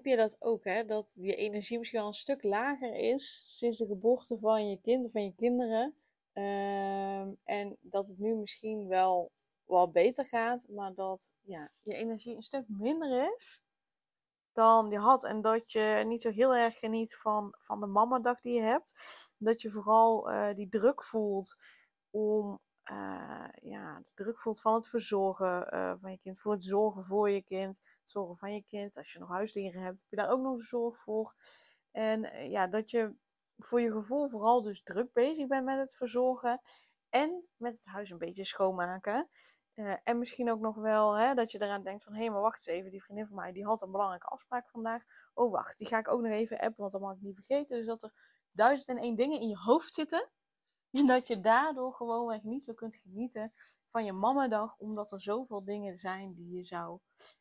[0.00, 0.84] Heb je dat ook, hè?
[0.84, 5.04] Dat je energie misschien al een stuk lager is sinds de geboorte van je kind
[5.04, 5.94] of van je kinderen.
[6.32, 9.30] Ehm, en dat het nu misschien wel
[9.66, 13.62] wel beter gaat, maar dat ja, je energie een stuk minder is
[14.52, 15.24] dan je had.
[15.24, 18.94] En dat je niet zo heel erg geniet van, van de mamadag die je hebt.
[19.36, 21.56] Dat je vooral uh, die druk voelt
[22.10, 26.64] om uh, ja, de druk voelt van het verzorgen uh, van je kind, voor het
[26.64, 28.96] zorgen voor je kind, het zorgen van je kind.
[28.96, 31.34] Als je nog huisdieren hebt, heb je daar ook nog zorg voor.
[31.90, 33.14] En uh, ja, dat je
[33.58, 36.60] voor je gevoel vooral dus druk bezig bent met het verzorgen
[37.08, 39.28] en met het huis een beetje schoonmaken.
[40.04, 42.76] en misschien ook nog wel hè, dat je eraan denkt van, hé, maar wacht eens
[42.76, 45.02] even, die vriendin van mij, die had een belangrijke afspraak vandaag.
[45.34, 47.76] Oh, wacht, die ga ik ook nog even appen, want dat mag ik niet vergeten.
[47.76, 48.12] Dus dat er
[48.52, 50.30] duizend en één dingen in je hoofd zitten
[50.90, 53.52] en dat je daardoor gewoonweg niet zo kunt genieten
[53.86, 56.98] van je mamadag, omdat er zoveel dingen zijn die je zou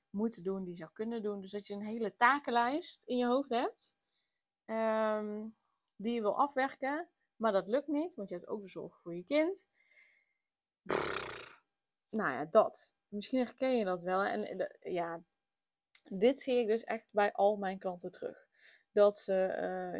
[0.09, 1.42] moeten doen, die je zou kunnen doen.
[1.42, 3.97] Dus dat je een hele takenlijst in je hoofd hebt,
[4.66, 5.55] um,
[5.95, 9.16] die je wil afwerken, maar dat lukt niet, want je hebt ook de zorg voor
[9.16, 9.70] je kind.
[12.09, 12.95] nou ja, dat.
[13.08, 14.23] Misschien herken je dat wel.
[14.23, 15.23] En ja,
[16.03, 18.48] dit zie ik dus echt bij al mijn klanten terug
[18.92, 19.34] dat ze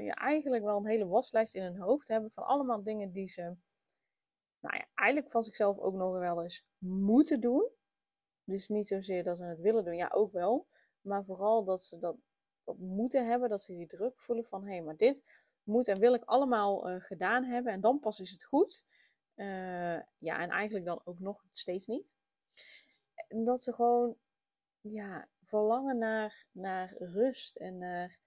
[0.02, 3.42] ja, eigenlijk wel een hele waslijst in hun hoofd hebben van allemaal dingen die ze,
[4.60, 7.70] nou ja, eigenlijk van zichzelf ook nog wel eens moeten doen.
[8.44, 10.68] Dus niet zozeer dat ze het willen doen, ja ook wel,
[11.02, 12.18] maar vooral dat ze dat,
[12.78, 15.24] moeten hebben, dat ze die druk voelen van hé, hey, maar dit
[15.64, 18.84] moet en wil ik allemaal uh, gedaan hebben en dan pas is het goed.
[19.36, 22.14] Uh, ja, en eigenlijk dan ook nog steeds niet.
[23.28, 24.18] Dat ze gewoon
[24.82, 28.20] ja, verlangen naar, naar rust en naar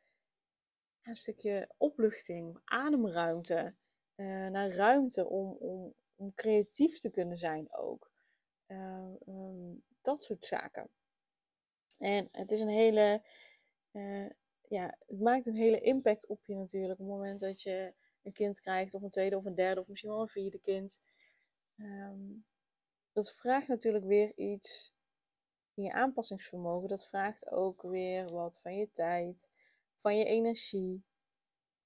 [1.03, 3.75] een stukje opluchting, ademruimte.
[4.17, 8.11] Uh, naar ruimte om, om, om creatief te kunnen zijn ook.
[8.69, 10.91] Uh, um, dat soort zaken.
[11.99, 13.23] En het is een hele.
[13.93, 14.31] Uh,
[14.69, 17.01] ja, het maakt een hele impact op je natuurlijk.
[17.01, 19.89] Op het moment dat je een kind krijgt, of een tweede of een derde, of
[19.89, 21.01] misschien wel een vierde kind.
[21.77, 22.45] Um,
[23.13, 24.95] dat vraagt natuurlijk weer iets
[25.75, 26.89] in je aanpassingsvermogen.
[26.89, 29.51] Dat vraagt ook weer wat van je tijd
[30.03, 31.05] van je energie.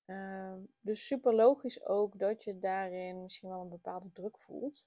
[0.07, 4.87] Uh, dus super logisch ook dat je daarin misschien wel een bepaalde druk voelt.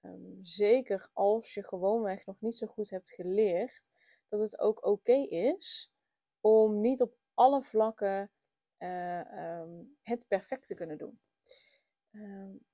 [0.00, 3.90] Um, zeker als je gewoonweg nog niet zo goed hebt geleerd
[4.28, 5.92] dat het ook oké is
[6.40, 8.30] om niet op alle vlakken
[8.78, 11.20] uh, um, het perfect te kunnen doen.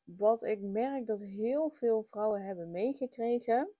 [0.04, 3.74] Wat ik merk dat heel veel vrouwen hebben meegekregen,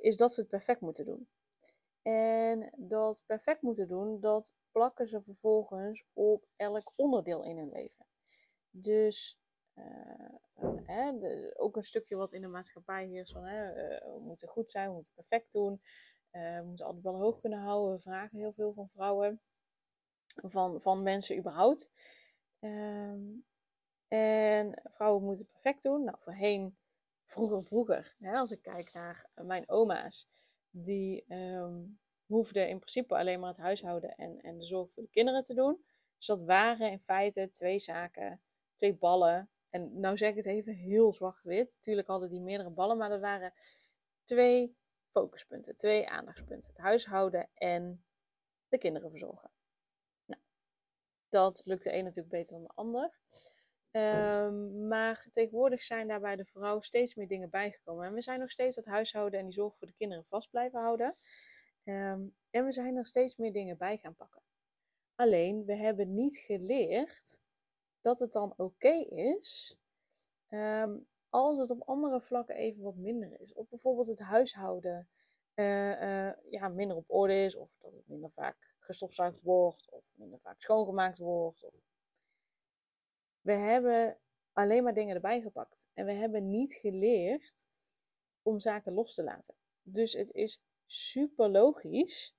[0.00, 1.28] is dat ze het perfect moeten doen.
[2.02, 8.06] En dat perfect moeten doen, dat plakken ze vervolgens op elk onderdeel in hun leven.
[8.70, 9.40] Dus
[9.74, 13.52] uh, de, ook een stukje wat in de maatschappij heerst van uh,
[13.98, 15.80] we moeten goed zijn, we moeten perfect doen,
[16.30, 17.94] we moeten altijd wel hoog kunnen houden.
[17.94, 19.40] We vragen heel veel van vrouwen,
[20.26, 21.90] van, van mensen überhaupt.
[22.60, 23.44] Um,
[24.08, 26.04] en vrouwen moeten perfect doen.
[26.04, 26.78] Nou, voorheen,
[27.24, 30.28] vroeger, vroeger, hè, als ik kijk naar mijn oma's
[30.70, 35.10] die um, hoefden in principe alleen maar het huishouden en, en de zorg voor de
[35.10, 35.84] kinderen te doen.
[36.16, 38.42] Dus dat waren in feite twee zaken,
[38.74, 39.50] twee ballen.
[39.70, 41.76] En nou zeg ik het even heel zwart-wit.
[41.80, 43.52] Tuurlijk hadden die meerdere ballen, maar er waren
[44.24, 44.76] twee
[45.10, 46.70] focuspunten, twee aandachtspunten.
[46.70, 48.04] Het huishouden en
[48.68, 49.50] de kinderen verzorgen.
[50.26, 50.42] Nou,
[51.28, 53.20] dat lukt de een natuurlijk beter dan de ander.
[53.92, 58.06] Um, maar tegenwoordig zijn daar bij de vrouw steeds meer dingen bijgekomen.
[58.06, 60.80] En we zijn nog steeds dat huishouden en die zorg voor de kinderen vast blijven
[60.80, 61.14] houden.
[61.84, 64.42] Um, en we zijn er steeds meer dingen bij gaan pakken.
[65.14, 67.40] Alleen, we hebben niet geleerd
[68.00, 69.78] dat het dan oké is
[70.48, 73.54] um, als het op andere vlakken even wat minder is.
[73.54, 75.08] Op bijvoorbeeld het huishouden
[75.54, 80.12] uh, uh, ja, minder op orde is, of dat het minder vaak gestofzuigd wordt, of
[80.16, 81.80] minder vaak schoongemaakt wordt, of
[83.40, 84.18] we hebben
[84.52, 85.86] alleen maar dingen erbij gepakt.
[85.94, 87.64] En we hebben niet geleerd
[88.42, 89.54] om zaken los te laten.
[89.82, 92.36] Dus het is super logisch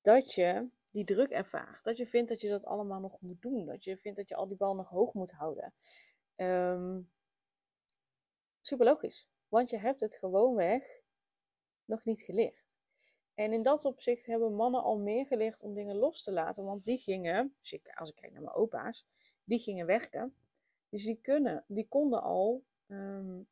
[0.00, 1.84] dat je die druk ervaart.
[1.84, 3.66] Dat je vindt dat je dat allemaal nog moet doen.
[3.66, 5.74] Dat je vindt dat je al die bal nog hoog moet houden.
[6.36, 7.10] Um,
[8.60, 9.28] super logisch.
[9.48, 11.02] Want je hebt het gewoonweg
[11.84, 12.64] nog niet geleerd.
[13.34, 16.64] En in dat opzicht hebben mannen al meer geleerd om dingen los te laten.
[16.64, 17.56] Want die gingen,
[17.94, 19.06] als ik kijk naar mijn opa's,
[19.46, 20.34] die gingen werken.
[20.88, 23.42] Dus die, kunnen, die konden al ehm,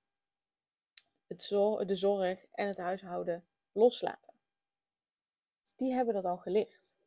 [1.27, 1.49] het
[1.89, 4.35] de zorg en het huishouden loslaten.
[5.77, 6.99] Die hebben dat al geleerd.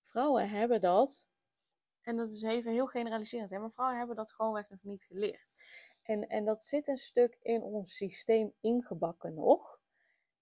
[0.00, 1.28] Vrouwen hebben dat,
[2.02, 5.52] en dat is even heel generaliserend, hè, maar vrouwen hebben dat gewoonweg nog niet geleerd.
[6.02, 9.80] En, en dat zit een stuk in ons systeem ingebakken nog.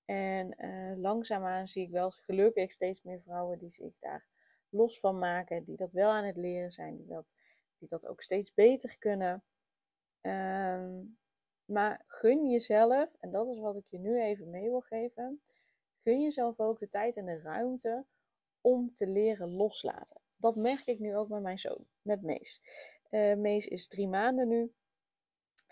[0.04, 4.26] En uh, langzaamaan zie ik wel gelukkig steeds meer vrouwen die zich daar
[4.70, 7.34] los van maken, die dat wel aan het leren zijn, die dat,
[7.78, 9.44] die dat ook steeds beter kunnen.
[10.20, 11.02] Ehm,
[11.64, 15.42] maar gun jezelf, en dat is wat ik je nu even mee wil geven,
[16.02, 18.06] gun jezelf ook de tijd en de ruimte
[18.60, 20.20] om te leren loslaten.
[20.36, 22.60] Dat merk ik nu ook met mijn zoon, met Mees.
[23.10, 24.72] Uh, Mees is drie maanden nu.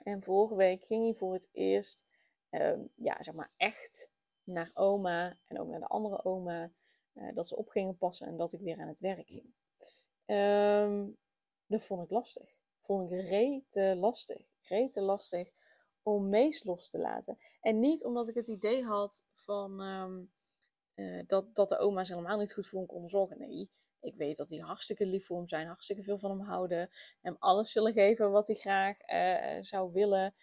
[0.03, 2.07] En vorige week ging hij voor het eerst,
[2.51, 4.11] ehm, ja, zeg maar echt
[4.45, 6.71] naar oma en ook naar de andere oma.
[7.19, 9.55] Uh, dat ze op gingen passen en dat ik weer aan het werk ging.
[10.27, 11.17] Um,
[11.67, 12.57] dat vond ik lastig.
[12.79, 14.47] Vond ik rete lastig.
[14.63, 15.51] Rete lastig
[16.03, 17.39] om Mees los te laten.
[17.61, 20.25] En niet omdat ik het idee had van ehm,
[20.95, 23.39] eh, dat, dat de oma's helemaal niet goed voor hem konden zorgen.
[23.39, 23.71] Nee,
[24.01, 26.91] ik weet dat die hartstikke lief voor hem zijn, hartstikke veel van hem houden.
[27.21, 30.35] Hem alles zullen geven wat hij graag uh, zou willen.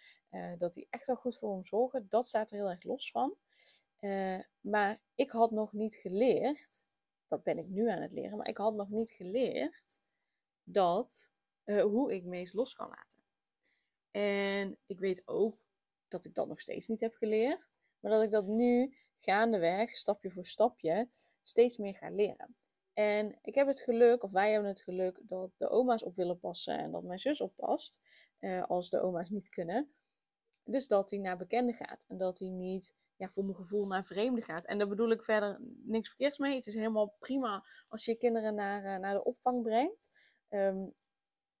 [0.58, 2.06] Dat hij echt wel goed voor hem zorgen.
[2.08, 3.36] Dat staat er heel erg los van.
[4.60, 6.84] Maar ik had nog niet geleerd,
[7.28, 10.00] dat ben ik nu aan het leren, maar ik had nog niet geleerd
[10.62, 11.32] dat,
[11.64, 13.18] hoe ik Mees los kan laten.
[14.10, 15.58] En ik weet ook
[16.08, 20.30] dat ik dat nog steeds niet heb geleerd, maar dat ik dat nu gaandeweg, stapje
[20.30, 21.08] voor stapje,
[21.42, 22.56] steeds meer ga leren.
[22.92, 26.38] En ik heb het geluk, of wij hebben het geluk, dat de oma's op willen
[26.38, 28.00] passen en dat mijn zus oppast,
[28.40, 29.94] uh, als de oma's niet kunnen.
[30.64, 34.04] Dus dat hij naar bekenden gaat en dat hij niet ja, voor mijn gevoel naar
[34.04, 34.66] vreemden gaat.
[34.66, 36.54] En daar bedoel ik verder niks verkeerds mee.
[36.54, 40.10] Het is helemaal prima als je kinderen naar, uh, naar de opvang brengt.
[40.48, 40.94] Um,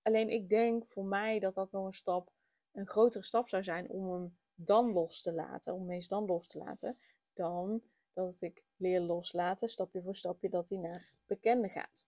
[0.02, 2.34] alleen ik denk voor mij dat dat nog een stap
[2.76, 6.46] een grotere stap zou zijn om hem dan los te laten, om meest dan los
[6.46, 6.98] te laten,
[7.32, 7.82] dan
[8.12, 12.06] dat ik leer loslaten, stapje voor stapje, dat hij naar bekenden gaat.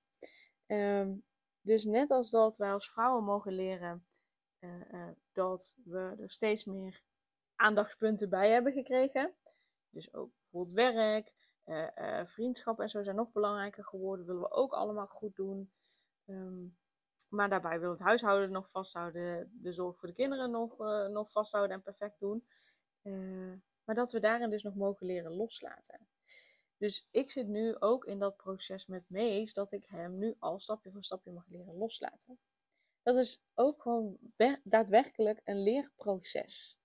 [0.66, 1.14] Ehm,
[1.60, 4.06] dus net als dat wij als vrouwen mogen leren
[4.60, 7.00] uh, uh, dat we er steeds meer
[7.58, 9.34] aandachtspunten bij hebben gekregen.
[9.90, 11.32] Dus ook bijvoorbeeld werk,
[11.64, 14.26] uh, vriendschap en zo zijn nog belangrijker geworden.
[14.26, 15.72] Willen we ook allemaal goed doen.
[16.26, 16.76] Um,
[17.28, 21.30] maar daarbij wil het huishouden nog vasthouden, de zorg voor de kinderen nog, uh, nog
[21.30, 22.46] vasthouden en perfect doen.
[23.84, 26.08] Maar dat we daarin dus nog mogen leren loslaten.
[26.76, 30.60] Dus ik zit nu ook in dat proces met Mees, dat ik hem nu al
[30.60, 32.38] stapje voor stapje mag leren loslaten.
[33.02, 34.18] Dat is ook gewoon
[34.62, 36.78] daadwerkelijk een leerproces.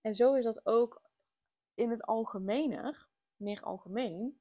[0.00, 1.02] En zo is dat ook
[1.74, 4.40] in het algemener, meer algemeen,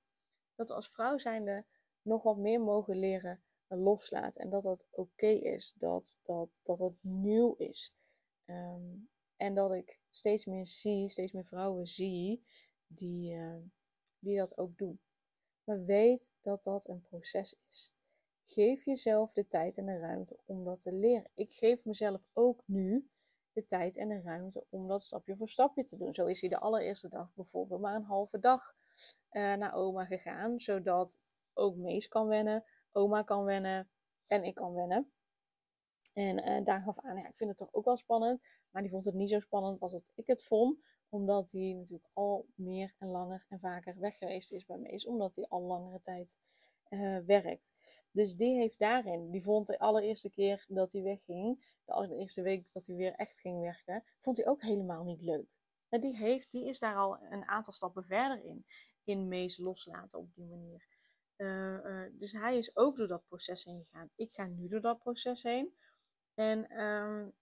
[0.55, 1.65] dat we als vrouw zijnde
[2.01, 4.35] nog wat meer mogen leren loslaat.
[4.35, 5.73] En dat dat oké is.
[5.77, 7.95] Dat, dat, dat het nieuw is.
[8.45, 8.95] Ehm,
[9.35, 12.43] en dat ik steeds meer zie, steeds meer vrouwen zie
[12.87, 13.63] die, uh,
[14.19, 14.99] die dat ook doen.
[15.63, 17.93] Maar weet dat dat een proces is.
[18.43, 21.31] Geef jezelf de tijd en de ruimte om dat te leren.
[21.33, 23.09] Ik geef mezelf ook nu
[23.53, 26.13] de tijd en de ruimte om dat stapje voor stapje te doen.
[26.13, 28.75] Zo is hij de allereerste dag bijvoorbeeld maar een halve dag
[29.31, 31.19] uh, naar oma gegaan, zodat
[31.53, 33.89] ook Mees kan wennen, oma kan wennen
[34.27, 35.11] en ik kan wennen.
[36.13, 38.41] En uh, Daan gaf aan, ja, ik vind het toch ook wel spannend.
[38.71, 40.79] Maar die vond het niet zo spannend als het ik het vond.
[41.09, 45.05] Omdat hij natuurlijk al meer en langer en vaker weg geweest is bij Mees.
[45.05, 46.37] Omdat hij al langere tijd
[46.89, 47.73] uh, werkt.
[48.11, 52.73] Dus die heeft daarin, die vond de allereerste keer dat hij wegging, de allereerste week
[52.73, 55.57] dat hij weer echt ging werken, vond hij ook helemaal niet leuk.
[55.89, 58.65] Maar die, heeft, die is daar al een aantal stappen verder in.
[59.03, 60.87] In Mees loslaten op die manier.
[61.37, 64.09] Uh, dus hij is ook door dat proces heen gegaan.
[64.15, 65.73] Ik ga nu door dat proces heen.
[66.33, 67.33] En um,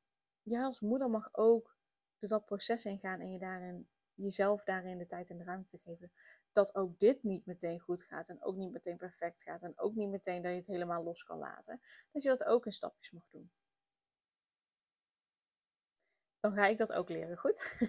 [0.42, 1.78] jij als moeder mag ook
[2.20, 5.70] door dat proces heen gaan en je daarin, jezelf daarin de tijd en de ruimte
[5.70, 6.12] te geven.
[6.58, 9.96] Dat ook dit niet meteen goed gaat en ook niet meteen perfect gaat en ook
[9.96, 11.82] niet meteen dat je het helemaal los kan laten.
[12.12, 13.52] Dat je dat ook in stapjes mag doen.
[16.40, 17.80] Dan ga ik dat ook leren, goed?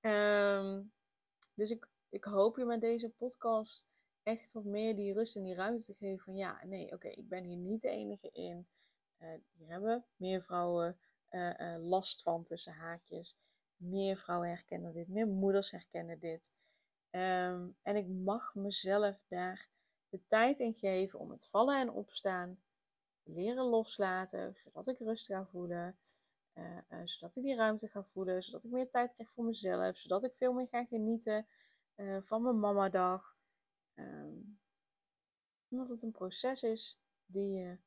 [0.00, 0.92] um,
[1.60, 3.86] dus ik, ik hoop je met deze podcast
[4.22, 7.28] echt wat meer die rust en die ruimte te geven van ja, nee, oké, ik
[7.28, 8.68] ben hier niet de enige in.
[9.18, 10.98] Uh, hier hebben meer vrouwen
[11.30, 13.36] uh, uh, last van tussen haakjes.
[13.76, 16.52] Meer vrouwen herkennen dit, meer moeders herkennen dit.
[17.10, 19.68] Um, en ik mag mezelf daar
[20.08, 22.60] de tijd in geven om het vallen en opstaan
[23.22, 25.98] te leren loslaten, zodat ik rust ga voelen.
[27.04, 30.34] zodat ik die ruimte ga voelen, zodat ik meer tijd krijg voor mezelf, zodat ik
[30.34, 31.46] veel meer ga genieten
[31.96, 33.36] uh, van mijn mamadag.
[33.94, 34.60] Um,
[35.68, 37.78] omdat het een proces is die je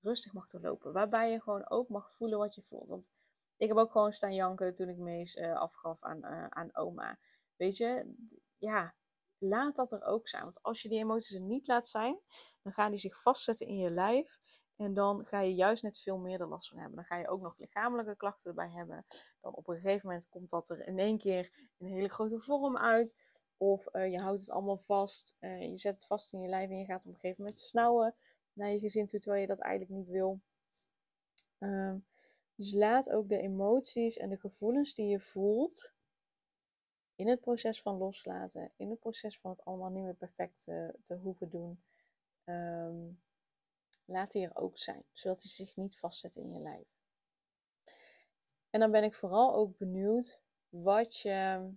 [0.00, 0.92] rustig mag doorlopen.
[0.92, 2.88] Waarbij je gewoon ook mag voelen wat je voelt.
[2.88, 3.12] Want
[3.56, 6.24] ik heb ook gewoon staan janken toen ik Mees afgaf aan,
[6.54, 7.18] aan oma.
[7.56, 8.14] Weet je,
[8.58, 8.94] ja,
[9.38, 10.42] laat dat er ook zijn.
[10.42, 12.18] Want als je die emoties er niet laat zijn,
[12.62, 14.40] dan gaan die zich vastzetten in je lijf.
[14.76, 16.96] En dan ga je juist net veel meer er last van hebben.
[16.96, 19.04] Dan ga je ook nog lichamelijke klachten erbij hebben.
[19.40, 22.40] Dan op een gegeven moment komt dat er in één keer in een hele grote
[22.40, 23.16] vorm uit.
[23.56, 25.36] Of uh, je houdt het allemaal vast.
[25.40, 27.58] Uh, je zet het vast in je lijf en je gaat op een gegeven moment
[27.58, 28.14] snauwen
[28.52, 30.40] naar je gezin toe, terwijl je dat eigenlijk niet wil.
[31.58, 31.94] Uh,
[32.54, 35.93] dus laat ook de emoties en de gevoelens die je voelt
[37.16, 40.64] in het proces van loslaten, in het proces van het allemaal niet meer perfect
[41.02, 41.84] te, hoeven doen,
[42.44, 43.22] um,
[44.04, 46.88] laat die er ook zijn, zodat die zich niet vastzet in je lijf.
[48.70, 51.70] En dan ben ik vooral ook benieuwd wat je,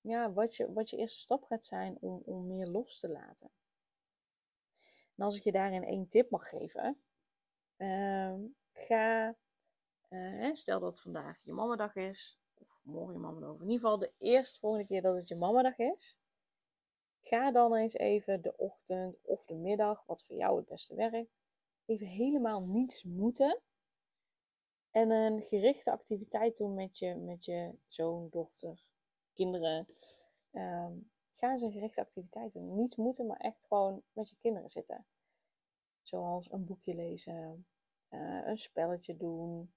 [0.00, 3.50] ja, wat je, wat je eerste stap gaat zijn om, om meer los te laten.
[5.16, 7.02] En als ik je daarin één tip mag geven,
[7.76, 9.36] um, ga,
[10.08, 13.98] uh, stel dat vandaag je mamadag is, of morgen je mamadag, of in ieder geval
[13.98, 16.18] de eerste volgende keer dat het je mamadag is,
[17.20, 21.36] ga dan eens even de ochtend of de middag, wat voor jou het beste werkt,
[21.84, 23.60] even helemaal niets moeten.
[24.90, 28.80] En een gerichte activiteit doen met je, met je zoon, dochter,
[29.32, 29.86] kinderen.
[30.52, 32.74] Um, ga eens een gerichte activiteit doen.
[32.74, 35.06] Niets moeten, maar echt gewoon met je kinderen zitten.
[36.02, 37.66] Zoals een boekje lezen,
[38.10, 39.72] uh, een spelletje doen,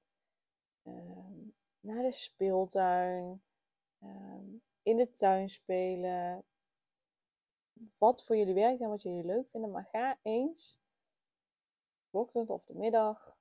[0.84, 1.51] uh,
[1.82, 3.44] naar de speeltuin,
[4.00, 6.44] uh, in de tuin spelen.
[7.98, 10.78] Wat voor jullie werkt en wat jullie leuk vinden, maar ga eens,
[12.10, 13.38] de ochtend of de middag,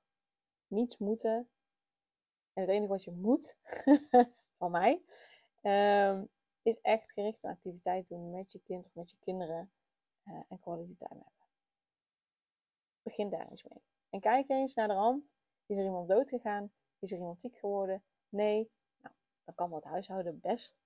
[0.67, 1.49] niets moeten.
[2.53, 3.57] En het enige wat je moet,
[4.57, 5.01] van mij,
[5.61, 6.29] um,
[6.61, 9.71] is echt gerichte activiteit doen met je kind of met je kinderen
[10.23, 11.47] uh, en quality time hebben.
[13.01, 13.83] Begin daar eens mee.
[14.09, 15.33] En kijk eens naar de rand.
[15.65, 16.71] Is er iemand dood gegaan?
[16.99, 18.03] Is er iemand ziek geworden?
[18.31, 18.71] Nee.
[19.01, 20.81] Nou, dan kan het huishouden best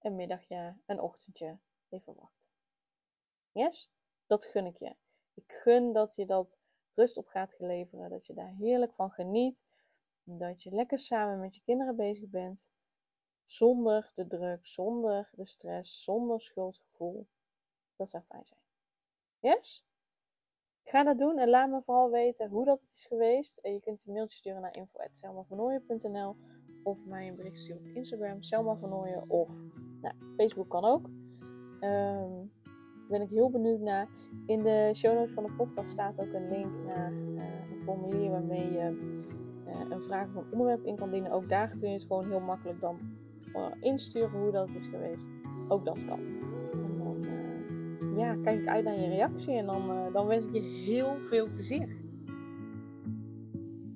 [0.00, 2.50] een middagje, een ochtendje even wachten.
[3.52, 3.90] Yes?
[4.26, 4.96] Dat gun ik je.
[5.34, 6.58] Ik gun dat je dat
[6.92, 8.10] rust op gaat geleveren.
[8.10, 9.62] Dat je daar heerlijk van geniet.
[10.22, 12.70] Dat je lekker samen met je kinderen bezig bent.
[13.44, 17.26] Zonder de druk, zonder de stress, zonder schuldgevoel.
[17.96, 18.60] Dat zou fijn zijn.
[19.38, 19.84] Yes?
[20.84, 23.58] Ga dat doen en laat me vooral weten hoe dat het is geweest.
[23.58, 26.36] En je kunt een mailtje sturen naar info.selmavernooien.nl
[26.82, 28.70] of mij een bericht sturen op Instagram, Selma
[29.28, 29.50] of
[30.00, 31.08] nou, Facebook kan ook.
[31.80, 32.52] Um,
[33.08, 34.08] ben ik heel benieuwd naar.
[34.46, 38.30] In de show notes van de podcast staat ook een link naar uh, een formulier
[38.30, 39.16] waarmee je
[39.66, 41.32] uh, een vraag of een onderwerp in kan dienen.
[41.32, 42.98] Ook daar kun je het gewoon heel makkelijk dan
[43.56, 45.28] uh, insturen hoe dat is geweest.
[45.68, 46.49] Ook dat kan.
[48.20, 51.48] Ja, kijk ik uit naar je reactie en dan, dan wens ik je heel veel
[51.54, 51.88] plezier.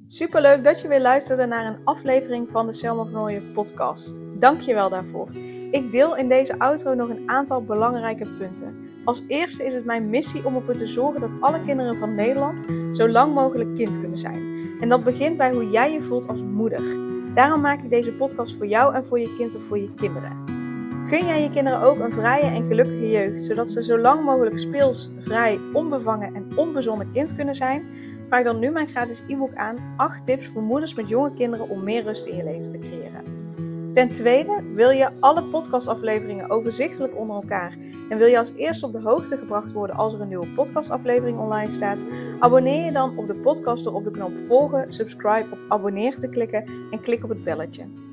[0.06, 4.20] Superleuk dat je weer luisterde naar een aflevering van de Selma van Ooyen podcast.
[4.38, 5.36] Dank je wel daarvoor.
[5.70, 8.76] Ik deel in deze outro nog een aantal belangrijke punten.
[9.04, 12.64] Als eerste is het mijn missie om ervoor te zorgen dat alle kinderen van Nederland
[12.90, 14.42] zo lang mogelijk kind kunnen zijn.
[14.80, 16.98] En dat begint bij hoe jij je voelt als moeder.
[17.34, 20.63] Daarom maak ik deze podcast voor jou en voor je kind of voor je kinderen.
[21.04, 24.58] Gun jij je kinderen ook een vrije en gelukkige jeugd, zodat ze zo lang mogelijk
[24.58, 27.84] speels, vrij, onbevangen en onbezonnen kind kunnen zijn?
[28.26, 31.84] Vraag dan nu mijn gratis e-book aan 8 tips voor moeders met jonge kinderen om
[31.84, 33.24] meer rust in je leven te creëren.
[33.92, 37.76] Ten tweede, wil je alle podcastafleveringen overzichtelijk onder elkaar
[38.08, 41.38] en wil je als eerste op de hoogte gebracht worden als er een nieuwe podcastaflevering
[41.38, 42.04] online staat?
[42.38, 46.28] Abonneer je dan op de podcast door op de knop volgen, subscribe of abonneer te
[46.28, 48.03] klikken en klik op het belletje.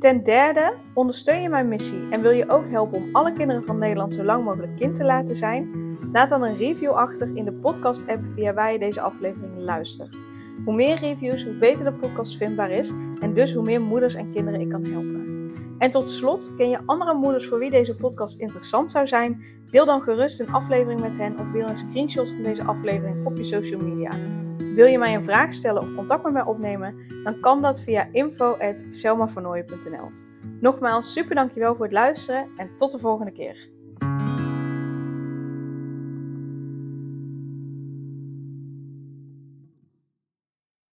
[0.00, 3.78] Ten derde, ondersteun je mijn missie en wil je ook helpen om alle kinderen van
[3.78, 5.70] Nederland zo lang mogelijk kind te laten zijn?
[6.12, 10.24] Laat dan een review achter in de podcast-app via waar je deze aflevering luistert.
[10.64, 14.30] Hoe meer reviews, hoe beter de podcast vindbaar is en dus hoe meer moeders en
[14.30, 15.52] kinderen ik kan helpen.
[15.78, 19.42] En tot slot, ken je andere moeders voor wie deze podcast interessant zou zijn?
[19.70, 23.36] Deel dan gerust een aflevering met hen of deel een screenshot van deze aflevering op
[23.36, 24.39] je social media.
[24.80, 26.94] Wil je mij een vraag stellen of contact met mij opnemen?
[27.24, 30.10] Dan kan dat via info.selmavernooien.nl
[30.60, 33.68] Nogmaals, super dankjewel voor het luisteren en tot de volgende keer.